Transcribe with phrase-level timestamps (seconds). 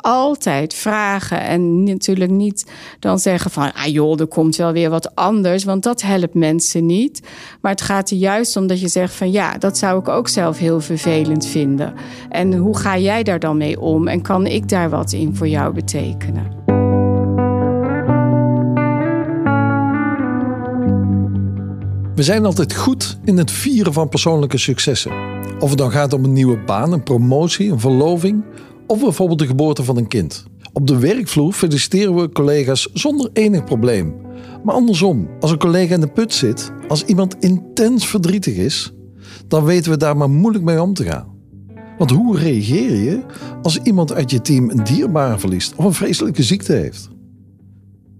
[0.00, 5.14] altijd vragen en natuurlijk niet dan zeggen van, ah joh, er komt wel weer wat
[5.14, 7.22] anders, want dat helpt mensen niet.
[7.60, 10.28] Maar het gaat er juist om dat je zegt van, ja, dat zou ik ook
[10.28, 11.94] zelf heel vervelend vinden.
[12.28, 15.48] En hoe ga jij daar dan mee om en kan ik daar wat in voor
[15.48, 16.58] jou betekenen?
[22.14, 25.12] We zijn altijd goed in het vieren van persoonlijke successen.
[25.58, 28.44] Of het dan gaat om een nieuwe baan, een promotie, een verloving
[28.90, 30.44] of bijvoorbeeld de geboorte van een kind.
[30.72, 34.14] Op de werkvloer feliciteren we collega's zonder enig probleem.
[34.64, 38.92] Maar andersom, als een collega in de put zit, als iemand intens verdrietig is,
[39.48, 41.26] dan weten we daar maar moeilijk mee om te gaan.
[41.98, 43.22] Want hoe reageer je
[43.62, 47.08] als iemand uit je team een dierbare verliest of een vreselijke ziekte heeft?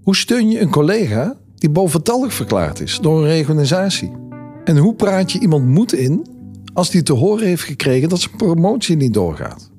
[0.03, 4.13] Hoe steun je een collega die boventallig verklaard is door een reorganisatie?
[4.65, 6.27] En hoe praat je iemand moed in
[6.73, 9.70] als die te horen heeft gekregen dat zijn promotie niet doorgaat?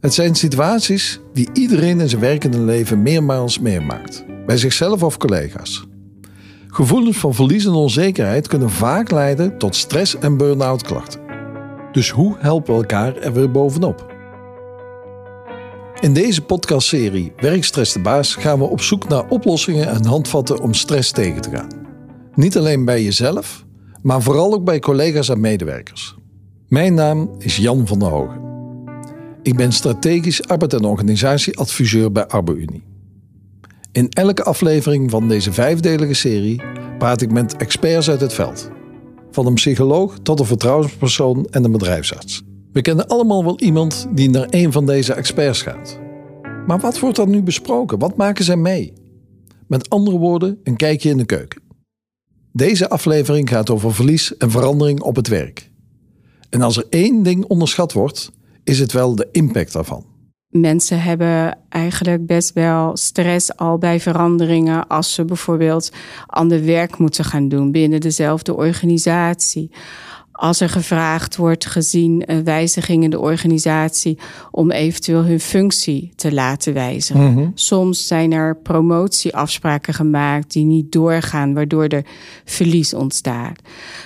[0.00, 5.84] Het zijn situaties die iedereen in zijn werkende leven meermaals meemaakt, bij zichzelf of collega's.
[6.66, 11.20] Gevoelens van verlies en onzekerheid kunnen vaak leiden tot stress- en burn-out klachten.
[11.92, 14.14] Dus hoe helpen we elkaar er weer bovenop?
[16.00, 20.74] In deze podcastserie Werkstress de Baas gaan we op zoek naar oplossingen en handvatten om
[20.74, 21.68] stress tegen te gaan.
[22.34, 23.64] Niet alleen bij jezelf,
[24.02, 26.16] maar vooral ook bij collega's en medewerkers.
[26.68, 28.39] Mijn naam is Jan van der Hogen.
[29.42, 32.82] Ik ben strategisch arbeid- en organisatieadviseur bij ArboUnie.
[33.92, 36.62] In elke aflevering van deze vijfdelige serie
[36.98, 38.70] praat ik met experts uit het veld.
[39.30, 42.42] Van een psycholoog tot een vertrouwenspersoon en een bedrijfsarts.
[42.72, 45.98] We kennen allemaal wel iemand die naar een van deze experts gaat.
[46.66, 47.98] Maar wat wordt er nu besproken?
[47.98, 48.92] Wat maken zij mee?
[49.66, 51.62] Met andere woorden, een kijkje in de keuken.
[52.52, 55.70] Deze aflevering gaat over verlies en verandering op het werk.
[56.50, 58.30] En als er één ding onderschat wordt,
[58.70, 60.04] is het wel de impact daarvan.
[60.48, 65.90] Mensen hebben eigenlijk best wel stress al bij veranderingen als ze bijvoorbeeld
[66.26, 69.70] ander werk moeten gaan doen binnen dezelfde organisatie
[70.40, 74.18] als er gevraagd wordt gezien een wijziging in de organisatie
[74.50, 77.32] om eventueel hun functie te laten wijzigen.
[77.32, 77.48] Mhm.
[77.54, 82.04] Soms zijn er promotieafspraken gemaakt die niet doorgaan, waardoor er
[82.44, 83.60] verlies ontstaat.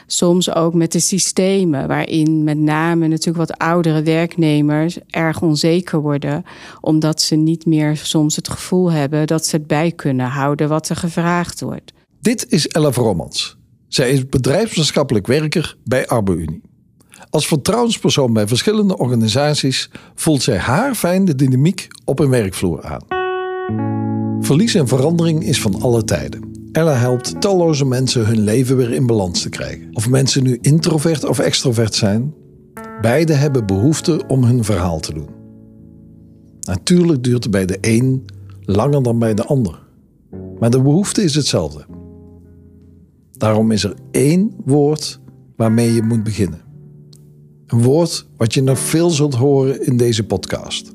[0.06, 6.45] Soms ook met de systemen, waarin met name natuurlijk wat oudere werknemers erg onzeker worden,
[6.81, 10.89] omdat ze niet meer soms het gevoel hebben dat ze het bij kunnen houden wat
[10.89, 11.93] er gevraagd wordt.
[12.21, 13.56] Dit is Ella Romans.
[13.94, 16.60] Zij is bedrijfsmaatschappelijk werker bij ArboUnie.
[17.31, 23.03] Als vertrouwenspersoon bij verschillende organisaties voelt zij haar fijn de dynamiek op een werkvloer aan.
[24.44, 26.69] Verlies en verandering is van alle tijden.
[26.72, 29.88] Ella helpt talloze mensen hun leven weer in balans te krijgen.
[29.93, 32.34] Of mensen nu introvert of extrovert zijn,
[33.00, 35.28] beide hebben behoefte om hun verhaal te doen.
[36.60, 38.25] Natuurlijk duurt het bij de een
[38.60, 39.83] langer dan bij de ander.
[40.59, 41.87] Maar de behoefte is hetzelfde.
[43.37, 45.21] Daarom is er één woord
[45.56, 46.61] waarmee je moet beginnen.
[47.67, 50.93] Een woord wat je nog veel zult horen in deze podcast.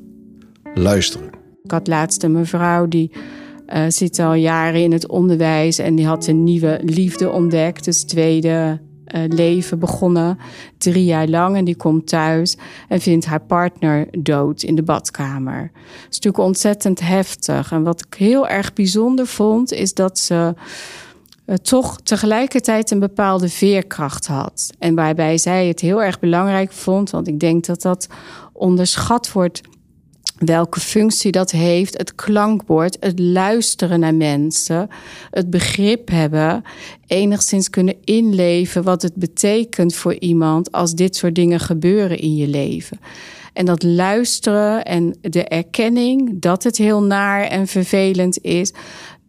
[0.74, 1.30] Luisteren.
[1.62, 3.10] Ik had laatst een mevrouw die
[3.68, 7.84] uh, zit al jaren in het onderwijs en die had een nieuwe liefde ontdekt.
[7.84, 8.80] Dus tweede
[9.14, 10.38] uh, leven begonnen,
[10.78, 11.56] drie jaar lang.
[11.56, 12.56] En die komt thuis
[12.88, 15.70] en vindt haar partner dood in de badkamer.
[15.72, 17.72] Dat is natuurlijk ontzettend heftig.
[17.72, 20.54] En wat ik heel erg bijzonder vond, is dat ze
[21.58, 24.70] toch tegelijkertijd een bepaalde veerkracht had.
[24.78, 28.06] En waarbij zij het heel erg belangrijk vond, want ik denk dat dat
[28.52, 29.60] onderschat wordt
[30.38, 34.88] welke functie dat heeft, het klankbord, het luisteren naar mensen,
[35.30, 36.62] het begrip hebben,
[37.06, 42.48] enigszins kunnen inleven wat het betekent voor iemand als dit soort dingen gebeuren in je
[42.48, 43.00] leven.
[43.52, 48.72] En dat luisteren en de erkenning dat het heel naar en vervelend is,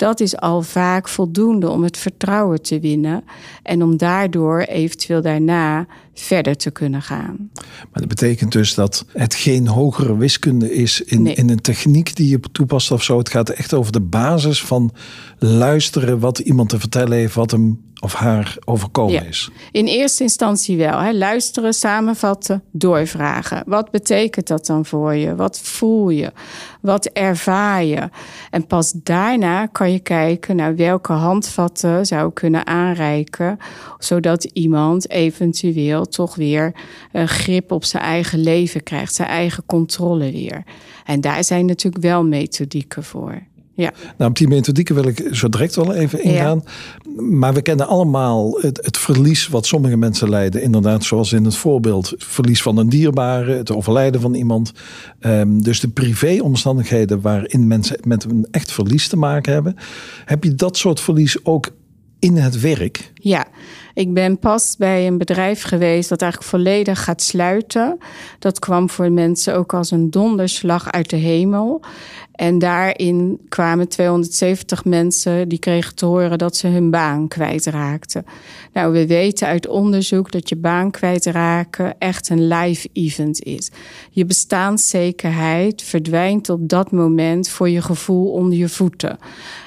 [0.02, 3.24] dat is al vaak voldoende om het vertrouwen te winnen
[3.64, 7.50] en om daardoor eventueel daarna verder te kunnen gaan.
[7.56, 12.30] Maar dat betekent dus dat het geen hogere wiskunde is in, in een techniek die
[12.30, 13.18] je toepast of zo.
[13.18, 14.92] Het gaat echt over de basis van
[15.38, 19.50] luisteren wat iemand te vertellen heeft, wat hem of haar overkomen is.
[19.72, 21.00] In eerste instantie wel.
[21.00, 21.14] Hè.
[21.14, 23.64] Luisteren, samenvatten, doorvragen.
[23.66, 25.36] Wat betekent dat dan voor je?
[25.36, 26.32] Wat voel je?
[26.82, 28.10] Wat ervaar je?
[28.50, 33.58] En pas daarna kan je kijken naar welke handvatten zou kunnen aanreiken,
[34.00, 36.76] zodat iemand eventueel toch weer
[37.12, 40.64] een grip op zijn eigen leven krijgt, zijn eigen controle weer.
[41.06, 43.50] En daar zijn natuurlijk wel methodieken voor.
[43.82, 43.94] Ja.
[44.18, 46.64] Nou, op die methodieken wil ik zo direct wel even ingaan.
[47.18, 50.62] Maar we kennen allemaal het, het, verlies wat sommige mensen lijden.
[50.62, 54.72] Inderdaad, zoals in het voorbeeld, het verlies van een dierbare, het overlijden van iemand.
[55.20, 59.76] Um, dus de privéomstandigheden waarin mensen met een echt verlies te maken hebben.
[60.26, 61.70] Heb je dat soort verlies ook
[62.20, 63.12] in het werk?
[63.14, 63.48] Ja,
[63.94, 67.98] ik ben pas bij een bedrijf geweest dat eigenlijk volledig gaat sluiten.
[68.40, 71.82] Dat kwam voor mensen ook als een donderslag uit de hemel.
[72.42, 78.26] En daarin kwamen 270 mensen die kregen te horen dat ze hun baan kwijtraakten.
[78.74, 83.72] Nou, we weten uit onderzoek dat je baan kwijtraken echt een live event is.
[84.12, 89.20] Je bestaanszekerheid verdwijnt op dat moment voor je gevoel onder je voeten.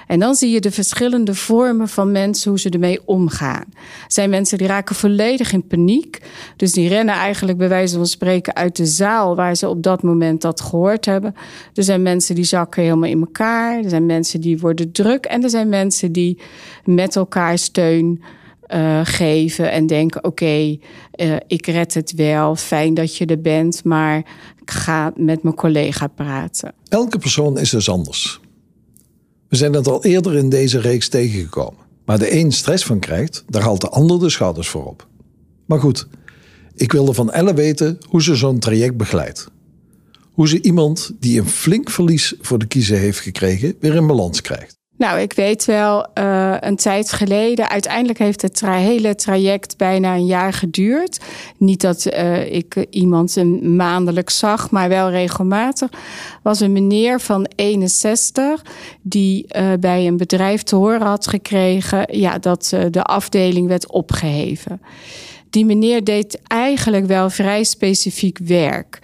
[0.06, 3.64] En dan zie je de verschillende vormen van mensen, hoe ze ermee omgaan.
[4.14, 6.20] Zijn mensen die raken volledig in paniek.
[6.56, 10.02] Dus die rennen eigenlijk bij wijze van spreken uit de zaal waar ze op dat
[10.02, 11.34] moment dat gehoord hebben.
[11.74, 13.82] Er zijn mensen die zakken helemaal in elkaar.
[13.82, 15.24] Er zijn mensen die worden druk.
[15.24, 16.38] En er zijn mensen die
[16.84, 18.22] met elkaar steun
[18.68, 20.78] uh, geven en denken: oké,
[21.16, 22.56] uh, ik red het wel.
[22.56, 24.18] Fijn dat je er bent, maar
[24.60, 26.74] ik ga met mijn collega praten.
[26.88, 28.40] Elke persoon is dus anders.
[29.48, 31.83] We zijn het al eerder in deze reeks tegengekomen.
[32.04, 35.08] Maar de een stress van krijgt, daar haalt de ander de schouders voor op.
[35.64, 36.06] Maar goed,
[36.74, 39.48] ik wilde van Elle weten hoe ze zo'n traject begeleidt.
[40.32, 44.40] Hoe ze iemand die een flink verlies voor de kiezer heeft gekregen, weer in balans
[44.40, 44.82] krijgt.
[45.04, 50.26] Nou, ik weet wel, uh, een tijd geleden, uiteindelijk heeft het hele traject bijna een
[50.26, 51.20] jaar geduurd.
[51.56, 55.90] Niet dat uh, ik iemand een maandelijks zag, maar wel regelmatig.
[56.42, 58.62] Was een meneer van 61
[59.02, 64.80] die uh, bij een bedrijf te horen had gekregen ja, dat de afdeling werd opgeheven
[65.54, 68.98] die meneer deed eigenlijk wel vrij specifiek werk.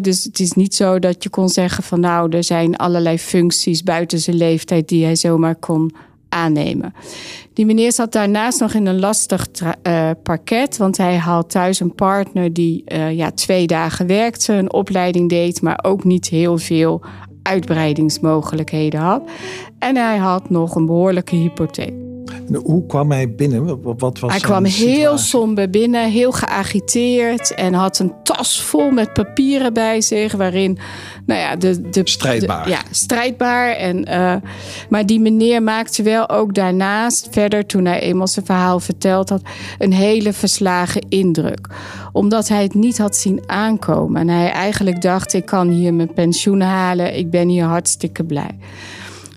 [0.00, 3.82] dus het is niet zo dat je kon zeggen van nou, er zijn allerlei functies
[3.82, 5.94] buiten zijn leeftijd die hij zomaar kon
[6.28, 6.94] aannemen.
[7.52, 11.94] Die meneer zat daarnaast nog in een lastig uh, parket, want hij had thuis een
[11.94, 17.02] partner die uh, ja, twee dagen werkte, een opleiding deed, maar ook niet heel veel
[17.42, 19.22] uitbreidingsmogelijkheden had.
[19.78, 22.03] En hij had nog een behoorlijke hypotheek.
[22.62, 23.82] Hoe kwam hij binnen?
[23.82, 29.12] Wat was hij kwam heel somber binnen, heel geagiteerd en had een tas vol met
[29.12, 30.78] papieren bij zich, waarin,
[31.26, 31.90] nou ja, de.
[31.90, 32.68] de strijdbaar.
[32.68, 33.70] ja, strijdbaar.
[33.70, 34.34] En, uh,
[34.88, 39.42] maar die meneer maakte wel ook daarnaast, verder toen hij eenmaal zijn verhaal verteld had,
[39.78, 41.68] een hele verslagen indruk.
[42.12, 44.20] Omdat hij het niet had zien aankomen.
[44.20, 48.58] En hij eigenlijk dacht: ik kan hier mijn pensioen halen, ik ben hier hartstikke blij.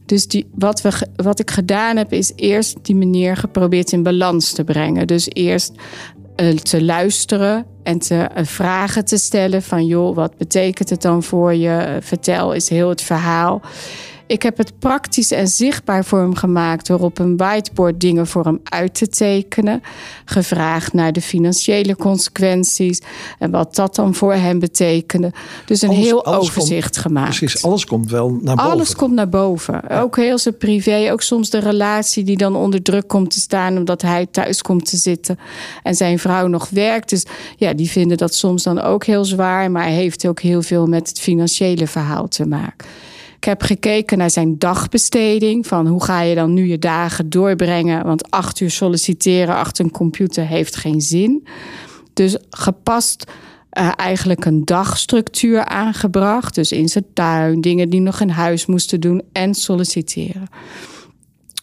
[0.08, 4.52] Dus die, wat, we, wat ik gedaan heb, is eerst die meneer geprobeerd in balans
[4.52, 5.08] te brengen.
[5.08, 5.72] Dus eerst
[6.36, 11.24] uh, te luisteren en te uh, vragen te stellen van joh, wat betekent het dan
[11.24, 11.98] voor je?
[12.02, 13.62] vertel eens heel het verhaal.
[14.28, 18.44] Ik heb het praktisch en zichtbaar voor hem gemaakt door op een whiteboard dingen voor
[18.44, 19.82] hem uit te tekenen.
[20.26, 23.02] Gevraagd naar de financiële consequenties
[23.40, 25.32] en wat dat dan voor hem betekende.
[25.66, 27.38] Dus een heel overzicht gemaakt.
[27.38, 28.72] Precies, alles komt wel naar boven.
[28.72, 29.90] Alles komt naar boven.
[29.90, 33.78] Ook heel zijn privé, ook soms de relatie die dan onder druk komt te staan
[33.78, 35.40] omdat hij thuis komt te zitten
[35.84, 37.10] en zijn vrouw nog werkt.
[37.10, 37.26] Dus
[37.58, 40.86] ja, die vinden dat soms dan ook heel zwaar, maar hij heeft ook heel veel
[40.86, 42.88] met het financiële verhaal te maken.
[43.38, 45.68] Ik heb gekeken naar zijn dagbesteding.
[45.68, 48.06] Van hoe ga je dan nu je dagen doorbrengen?
[48.06, 51.48] Want acht uur solliciteren achter een computer heeft geen zin.
[52.14, 53.32] Dus gepast
[53.78, 56.56] uh, eigenlijk een dagstructuur aangebracht.
[56.56, 60.48] Dus in zijn tuin, dingen die nog in huis moesten doen en solliciteren.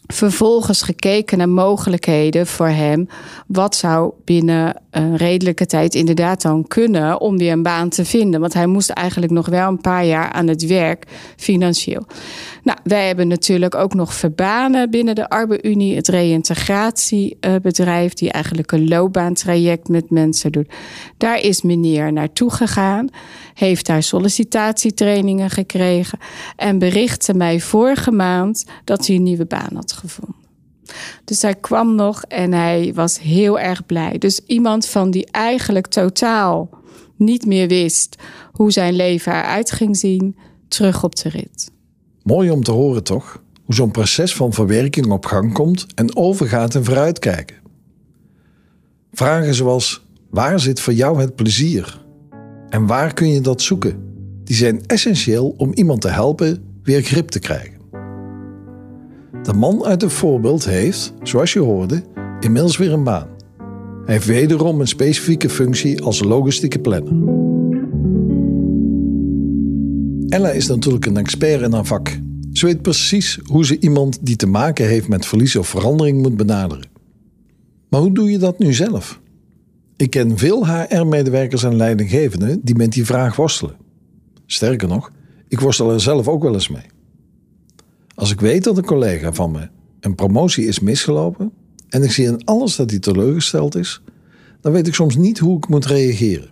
[0.07, 3.09] Vervolgens gekeken naar mogelijkheden voor hem.
[3.47, 8.41] Wat zou binnen een redelijke tijd inderdaad dan kunnen om weer een baan te vinden?
[8.41, 12.07] Want hij moest eigenlijk nog wel een paar jaar aan het werk financieel.
[12.63, 18.89] Nou, wij hebben natuurlijk ook nog Verbanen binnen de Arbeid-Unie, het reïntegratiebedrijf, die eigenlijk een
[18.89, 20.73] loopbaantraject met mensen doet.
[21.17, 23.09] Daar is meneer naartoe gegaan,
[23.55, 26.19] heeft daar sollicitatietrainingen gekregen
[26.57, 30.44] en berichtte mij vorige maand dat hij een nieuwe baan had gevonden.
[31.25, 34.19] Dus hij kwam nog en hij was heel erg blij.
[34.19, 36.71] Dus iemand van die eigenlijk totaal
[37.17, 38.17] niet meer wist
[38.53, 40.37] hoe zijn leven eruit ging zien,
[40.69, 41.71] terug op de rit.
[42.23, 43.43] Mooi om te horen toch?
[43.65, 47.57] Hoe zo'n proces van verwerking op gang komt en overgaat in vooruitkijken.
[49.13, 52.03] Vragen zoals: waar zit voor jou het plezier?
[52.69, 54.13] En waar kun je dat zoeken?
[54.45, 57.74] Die zijn essentieel om iemand te helpen weer grip te krijgen.
[59.45, 62.03] De man uit het voorbeeld heeft, zoals je hoorde,
[62.41, 63.29] inmiddels weer een baan.
[64.05, 67.13] Hij heeft wederom een specifieke functie als logistieke planner.
[70.29, 72.19] Ella is natuurlijk een expert in haar vak.
[72.53, 76.37] Ze weet precies hoe ze iemand die te maken heeft met verlies of verandering moet
[76.37, 76.89] benaderen.
[77.89, 79.21] Maar hoe doe je dat nu zelf?
[79.97, 83.77] Ik ken veel HR-medewerkers en leidinggevenden die met die vraag worstelen.
[84.47, 85.11] Sterker nog,
[85.49, 86.93] ik worstel er zelf ook wel eens mee.
[88.15, 89.69] Als ik weet dat een collega van me
[90.01, 91.53] een promotie is misgelopen
[91.89, 94.03] en ik zie in alles dat hij teleurgesteld is,
[94.61, 96.51] dan weet ik soms niet hoe ik moet reageren.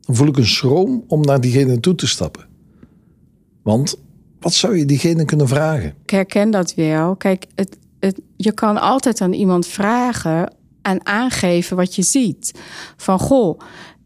[0.00, 2.46] Dan voel ik een schroom om naar diegene toe te stappen.
[3.62, 3.96] Want
[4.40, 5.94] wat zou je diegene kunnen vragen?
[6.02, 7.16] Ik herken dat wel.
[7.16, 7.76] Kijk, het,
[8.36, 12.52] je kan altijd aan iemand vragen en aangeven wat je ziet.
[12.96, 13.60] Van goh,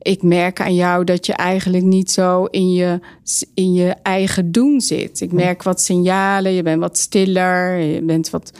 [0.06, 3.00] ik merk aan jou dat je eigenlijk niet zo in je,
[3.54, 5.20] in je eigen doen zit.
[5.20, 8.52] Ik merk wat signalen, je bent wat stiller, je bent wat,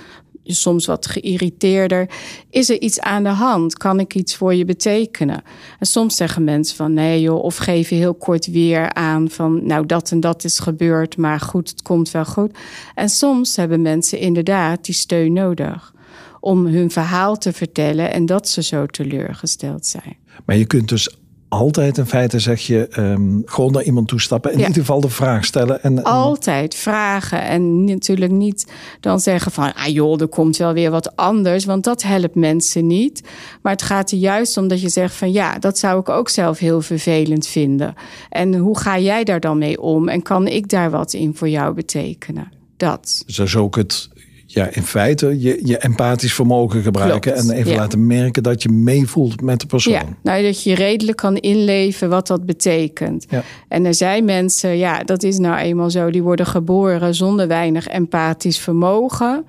[0.45, 2.11] soms wat geïrriteerder.
[2.51, 3.77] Is er iets aan de hand?
[3.77, 5.43] Kan ik iets voor je betekenen?
[5.79, 9.87] En soms zeggen mensen van nee joh, of geven heel kort weer aan van nou
[9.87, 12.59] dat en dat is gebeurd, maar goed, het komt wel goed.
[12.95, 15.95] En soms hebben mensen inderdaad die steun nodig
[16.41, 20.17] om hun verhaal te vertellen en dat ze zo teleurgesteld zijn.
[20.45, 21.17] Maar je kunt dus
[21.49, 24.53] altijd in feite zeg je um, gewoon naar iemand toestappen.
[24.53, 25.83] In ieder geval de vraag stellen.
[25.83, 27.43] En, Altijd vragen.
[27.43, 31.65] En natuurlijk niet dan zeggen van ah joh, er komt wel weer wat anders.
[31.65, 33.23] Want dat helpt mensen niet.
[33.63, 36.29] Maar het gaat er juist om dat je zegt van ja, dat zou ik ook
[36.29, 37.95] zelf heel vervelend vinden.
[38.31, 40.09] En hoe ga jij daar dan mee om?
[40.09, 42.53] En kan ik daar wat in voor jou betekenen?
[42.77, 43.23] Dat.
[43.27, 44.09] Dus dat is ook het
[44.57, 47.35] ja, in feite je, je empathisch vermogen gebruiken.
[47.35, 49.93] En even laten merken dat je meevoelt met de persoon.
[49.93, 53.27] Ja, nou, dat je redelijk kan inleven wat dat betekent.
[53.29, 53.43] Ja.
[53.69, 57.87] En er zijn mensen, ja, dat is nou eenmaal zo, die worden geboren zonder weinig
[57.87, 59.45] empathisch vermogen.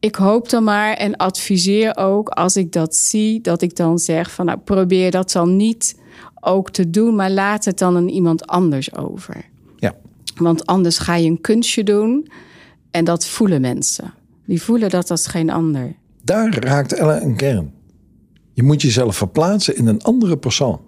[0.00, 4.30] Ik hoop dan maar en adviseer ook als ik dat zie, dat ik dan zeg
[4.30, 5.96] van nou probeer dat dan niet
[6.40, 9.44] ook te doen, maar laat het dan aan iemand anders over.
[9.76, 9.94] Ja.
[10.36, 12.28] Want anders ga je een kunstje doen
[12.90, 14.14] en dat voelen mensen.
[14.46, 15.96] Die voelen dat als geen ander.
[16.22, 17.72] Daar raakt Ella een kern.
[18.52, 20.80] Je moet jezelf verplaatsen in een andere persoon.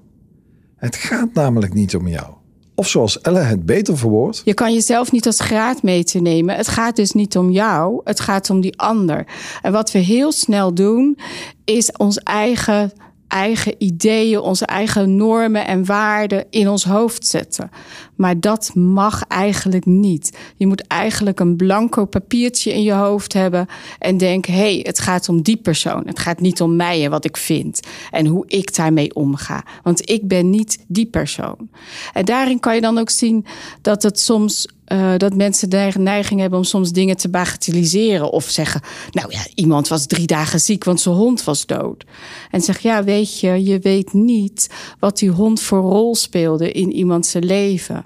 [0.77, 2.35] Het gaat namelijk niet om jou.
[2.75, 4.43] Of zoals Ella het beter verwoordt.
[4.45, 6.57] Je kan jezelf niet als graadmeter nemen.
[6.57, 9.27] Het gaat dus niet om jou, het gaat om die ander.
[9.63, 11.19] En wat we heel snel doen,
[11.65, 12.93] is ons eigen
[13.37, 17.71] eigen ideeën, onze eigen normen en waarden in ons hoofd zetten.
[18.15, 20.39] Maar dat mag eigenlijk niet.
[20.57, 23.67] Je moet eigenlijk een blanco papiertje in je hoofd hebben
[23.99, 26.03] en denken: hé, hey, het gaat om die persoon.
[26.07, 29.65] Het gaat niet om mij en wat ik vind en hoe ik daarmee omga.
[29.83, 31.69] Want ik ben niet die persoon.
[32.13, 33.47] En daarin kan je dan ook zien
[33.83, 38.31] dat het soms uh, dat mensen de neiging hebben om soms dingen te bagatelliseren.
[38.31, 42.05] Of zeggen, nou ja, iemand was drie dagen ziek, want zijn hond was dood.
[42.51, 46.93] En zeg, ja, weet je, je weet niet wat die hond voor rol speelde in
[46.93, 48.01] iemands leven.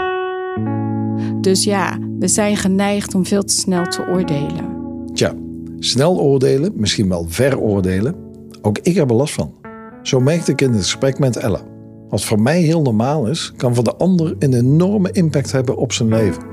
[1.41, 4.79] Dus ja, we zijn geneigd om veel te snel te oordelen.
[5.13, 5.35] Tja,
[5.79, 8.15] snel oordelen, misschien wel veroordelen.
[8.63, 9.55] Ook ik heb er last van.
[10.03, 11.61] Zo merkte ik in het gesprek met Ella.
[12.09, 15.93] Wat voor mij heel normaal is, kan voor de ander een enorme impact hebben op
[15.93, 16.50] zijn leven.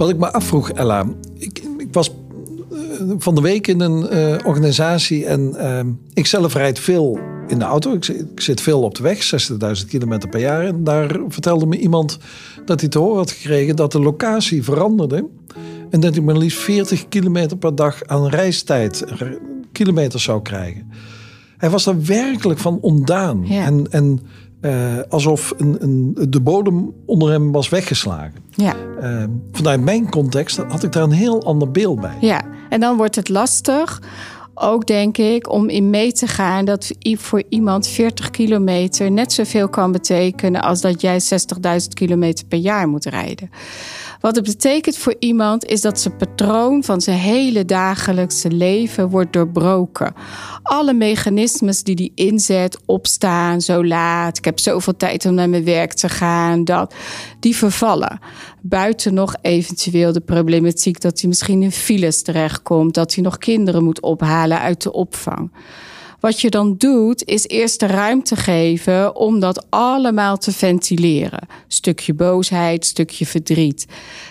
[0.00, 1.04] Wat ik me afvroeg, Ella.
[1.38, 2.10] Ik, ik was
[2.72, 2.76] eh,
[3.18, 5.80] van de week in een uh, organisatie en uh,
[6.14, 7.92] ik zelf rijd veel in de auto.
[7.92, 9.50] Ik, ik zit veel op de weg,
[9.82, 10.64] 60.000 kilometer per jaar.
[10.64, 12.18] En daar vertelde me iemand
[12.64, 15.28] dat hij te horen had gekregen dat de locatie veranderde.
[15.90, 19.04] En dat hij maar liefst 40 kilometer per dag aan reistijd,
[19.72, 20.90] kilometers zou krijgen.
[21.56, 23.44] Hij was er werkelijk van ontdaan.
[23.44, 24.20] En, en
[24.60, 28.34] uh, alsof een, een, de bodem onder hem was weggeslagen.
[28.50, 28.74] Ja.
[29.02, 32.16] Uh, vanuit mijn context had ik daar een heel ander beeld bij.
[32.20, 34.02] Ja, en dan wordt het lastig,
[34.60, 39.68] ook denk ik, om in mee te gaan dat voor iemand 40 kilometer net zoveel
[39.68, 43.50] kan betekenen als dat jij 60.000 kilometer per jaar moet rijden.
[44.20, 49.32] Wat het betekent voor iemand is dat zijn patroon van zijn hele dagelijkse leven wordt
[49.32, 50.14] doorbroken.
[50.62, 55.64] Alle mechanismes die hij inzet, opstaan zo laat, ik heb zoveel tijd om naar mijn
[55.64, 56.94] werk te gaan, dat,
[57.40, 58.18] die vervallen.
[58.62, 63.84] Buiten nog eventueel de problematiek dat hij misschien in files terechtkomt, dat hij nog kinderen
[63.84, 65.50] moet ophalen uit de opvang.
[66.20, 71.46] Wat je dan doet, is eerst de ruimte geven om dat allemaal te ventileren.
[71.68, 73.86] Stukje boosheid, stukje verdriet.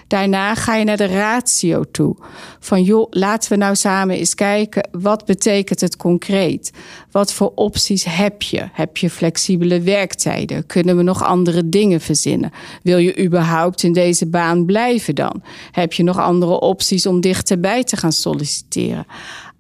[0.08, 2.15] Daarna ga je naar de ratio toe.
[2.60, 6.72] Van joh, laten we nou samen eens kijken, wat betekent het concreet?
[7.12, 8.69] Wat voor opties heb je?
[8.72, 10.65] Heb je flexibele werktijden?
[10.65, 12.51] Kunnen we nog andere dingen verzinnen?
[12.84, 15.43] Wil je überhaupt in deze baan blijven dan?
[15.72, 19.05] Heb je nog andere opties om dichterbij te gaan solliciteren?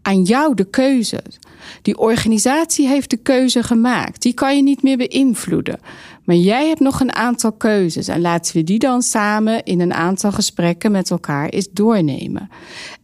[0.09, 1.23] Aan jou de keuze.
[1.81, 4.21] Die organisatie heeft de keuze gemaakt.
[4.21, 5.79] Die kan je niet meer beïnvloeden.
[6.23, 8.07] Maar jij hebt nog een aantal keuzes.
[8.07, 12.49] En laten we die dan samen in een aantal gesprekken met elkaar eens doornemen.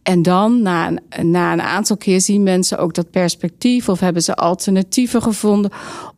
[0.02, 3.88] En dan na een, na een aantal keer zien mensen ook dat perspectief.
[3.88, 5.70] Of hebben ze alternatieven gevonden.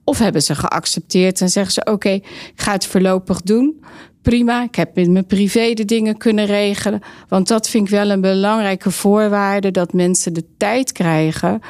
[0.05, 3.85] Of hebben ze geaccepteerd en zeggen ze: Oké, ik ga het voorlopig doen.
[4.29, 7.01] Prima, ik heb in mijn privé de dingen kunnen regelen.
[7.29, 11.61] Want dat vind ik wel een belangrijke voorwaarde: dat mensen de tijd krijgen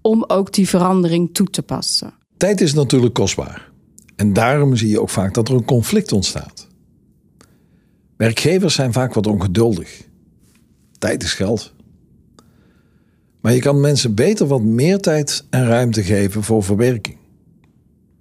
[0.00, 2.14] om ook die verandering toe te passen.
[2.36, 3.70] Tijd is natuurlijk kostbaar.
[4.16, 6.66] En daarom zie je ook vaak dat er een conflict ontstaat.
[8.16, 10.02] Werkgevers zijn vaak wat ongeduldig.
[10.98, 11.74] Tijd is geld.
[13.40, 17.16] Maar je kan mensen beter wat meer tijd en ruimte geven voor verwerking.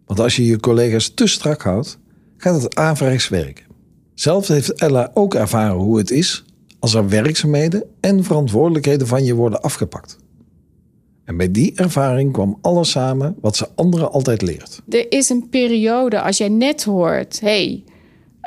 [0.05, 1.99] Want als je je collega's te strak houdt,
[2.37, 3.66] gaat het averechts werken.
[4.19, 6.45] Zelf heeft Ella ook ervaren hoe het is
[6.79, 10.17] als er werkzaamheden en verantwoordelijkheden van je worden afgepakt.
[11.23, 14.81] En bij die ervaring kwam alles samen wat ze anderen altijd leert.
[14.89, 17.83] Er is een periode als jij net hoort: hey,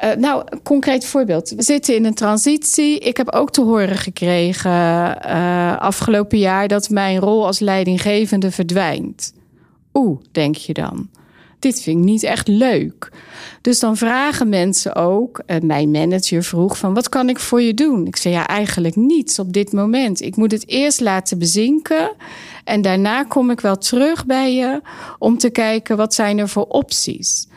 [0.04, 1.50] uh, nou, concreet voorbeeld.
[1.50, 2.98] We zitten in een transitie.
[2.98, 9.34] Ik heb ook te horen gekregen uh, afgelopen jaar dat mijn rol als leidinggevende verdwijnt.
[9.92, 11.08] Oeh, denk je dan
[11.60, 13.12] dit vind ik niet echt leuk.
[13.60, 17.74] Dus dan vragen mensen ook, uh, mijn manager vroeg van wat kan ik voor je
[17.74, 18.06] doen?
[18.06, 20.20] Ik zei ja, eigenlijk niets op dit moment.
[20.20, 22.12] Ik moet het eerst laten bezinken
[22.64, 24.80] en daarna kom ik wel terug bij je
[25.18, 27.48] om te kijken wat zijn er voor opties.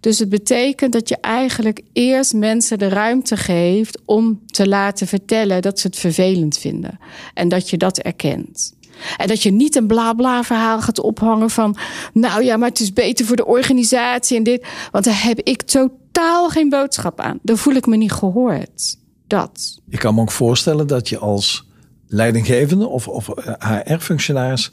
[0.00, 5.62] Dus het betekent dat je eigenlijk eerst mensen de ruimte geeft om te laten vertellen
[5.62, 6.98] dat ze het vervelend vinden
[7.34, 8.76] en dat je dat erkent.
[9.16, 11.76] En dat je niet een bla bla verhaal gaat ophangen van...
[12.12, 14.66] nou ja, maar het is beter voor de organisatie en dit.
[14.90, 17.38] Want daar heb ik totaal geen boodschap aan.
[17.42, 18.96] Daar voel ik me niet gehoord.
[19.26, 19.80] Dat.
[19.88, 21.66] Ik kan me ook voorstellen dat je als
[22.06, 24.72] leidinggevende of, of HR-functionaris...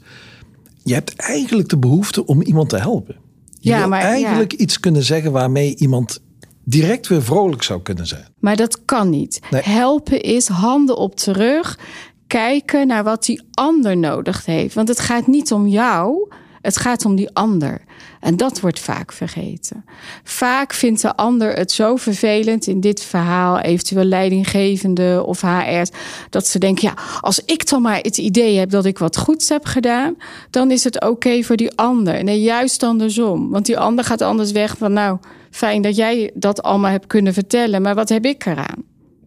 [0.82, 3.16] je hebt eigenlijk de behoefte om iemand te helpen.
[3.60, 6.20] Je ja, wil maar, eigenlijk iets kunnen zeggen waarmee iemand
[6.64, 8.26] direct weer vrolijk zou kunnen zijn.
[8.38, 9.40] Maar dat kan niet.
[9.50, 11.78] Helpen is handen op terug
[12.26, 14.74] kijken naar wat die ander nodig heeft.
[14.74, 16.28] Want het gaat niet om jou,
[16.60, 17.84] het gaat om die ander.
[18.20, 19.84] En dat wordt vaak vergeten.
[20.22, 25.90] Vaak vindt de ander het zo vervelend in dit verhaal, eventueel leidinggevende of HR's,
[26.30, 29.48] dat ze denken: ja, als ik dan maar het idee heb dat ik wat goeds
[29.48, 30.16] heb gedaan,
[30.50, 32.24] dan is het oké voor die ander.
[32.24, 33.50] Nee, juist andersom.
[33.50, 35.18] Want die ander gaat anders weg van: nou,
[35.50, 38.84] fijn dat jij dat allemaal hebt kunnen vertellen, maar wat heb ik eraan?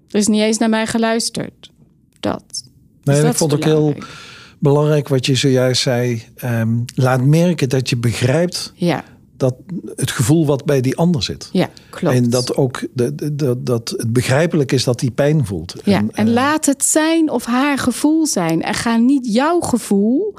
[0.10, 1.72] Er is niet eens naar mij geluisterd.
[3.10, 3.96] Nee, ik vond ook heel
[4.60, 6.24] belangrijk wat je zojuist zei.
[6.36, 9.04] Ehm, laat merken dat je begrijpt ja.
[9.38, 9.56] dat
[9.96, 11.50] het gevoel wat bij die ander zit.
[11.52, 12.16] Ja, klopt.
[12.16, 15.76] En dat ook de, de, dat het begrijpelijk is dat hij pijn voelt.
[15.84, 18.62] Ja, en, en uh, laat het zijn of haar gevoel zijn.
[18.62, 20.34] En ga niet jouw gevoel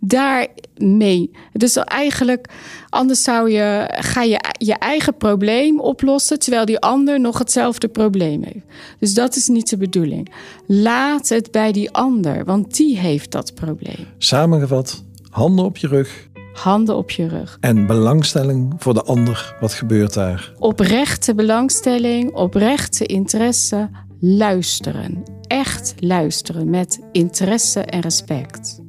[0.00, 1.30] daarmee.
[1.52, 2.48] Dus eigenlijk,
[2.88, 8.42] anders zou je, ga je je eigen probleem oplossen, terwijl die ander nog hetzelfde probleem
[8.42, 8.64] heeft.
[8.98, 10.32] Dus dat is niet de bedoeling.
[10.66, 14.06] Laat het bij die ander, want die heeft dat probleem.
[14.18, 16.28] Samengevat, handen op je rug.
[16.52, 17.56] Handen op je rug.
[17.60, 19.56] En belangstelling voor de ander.
[19.60, 20.52] Wat gebeurt daar?
[20.58, 23.90] Oprechte belangstelling, oprechte interesse.
[24.20, 25.22] Luisteren.
[25.46, 28.80] Echt luisteren met interesse en respect.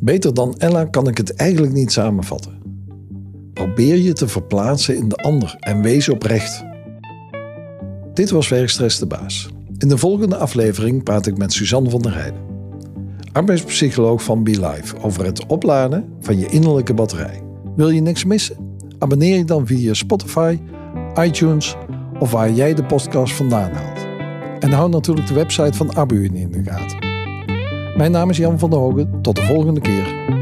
[0.00, 2.57] Beter dan Ella kan ik het eigenlijk niet samenvatten.
[3.58, 6.64] Probeer je te verplaatsen in de ander en wees oprecht.
[8.14, 9.48] Dit was Werkstress de Baas.
[9.78, 12.40] In de volgende aflevering praat ik met Suzanne van der Heijden,
[13.32, 17.42] arbeidspsycholoog van BeLife, over het opladen van je innerlijke batterij.
[17.76, 18.56] Wil je niks missen?
[18.98, 20.58] Abonneer je dan via Spotify,
[21.20, 21.76] iTunes
[22.18, 24.06] of waar jij de podcast vandaan haalt.
[24.58, 26.98] En hou natuurlijk de website van Abu in de gaten.
[27.96, 29.18] Mijn naam is Jan van der Hogen.
[29.22, 30.37] Tot de volgende keer.